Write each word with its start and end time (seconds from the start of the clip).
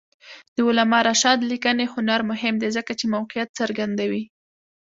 د 0.55 0.57
علامه 0.67 0.99
رشاد 1.07 1.39
لیکنی 1.51 1.85
هنر 1.93 2.19
مهم 2.31 2.55
دی 2.61 2.69
ځکه 2.77 2.91
چې 2.99 3.05
موقعیت 3.15 3.49
څرګندوي. 3.59 4.23